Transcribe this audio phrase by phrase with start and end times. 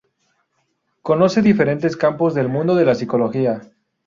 [1.03, 3.61] Conoce diferentes campos del mundo de la psicología.